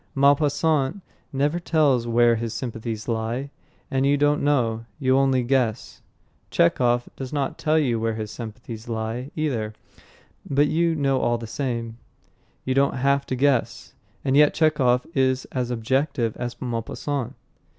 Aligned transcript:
Maupassant 0.15 1.03
never 1.31 1.59
tells 1.59 2.07
where 2.07 2.35
his 2.35 2.55
sympathies 2.55 3.07
lie, 3.07 3.51
and 3.91 4.03
you 4.03 4.17
don't 4.17 4.41
know; 4.41 4.85
you 4.97 5.15
only 5.15 5.43
guess. 5.43 6.01
Chekhov 6.49 7.07
does 7.15 7.31
not 7.31 7.59
tell 7.59 7.77
you 7.77 7.99
where 7.99 8.15
his 8.15 8.31
sympathies 8.31 8.89
lie, 8.89 9.29
either, 9.35 9.73
but 10.49 10.65
you 10.65 10.95
know 10.95 11.19
all 11.19 11.37
the 11.37 11.45
same; 11.45 11.99
you 12.65 12.73
don't 12.73 12.95
have 12.95 13.27
to 13.27 13.35
guess. 13.35 13.93
And 14.25 14.35
yet 14.35 14.55
Chekhov 14.55 15.05
is 15.13 15.45
as 15.51 15.69
objective 15.69 16.35
as 16.35 16.59
Maupassant. 16.59 17.35